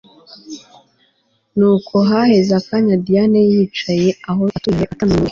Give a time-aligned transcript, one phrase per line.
[1.57, 5.29] Nuko haheze akanya Diane yicaye aho atuje atanumwe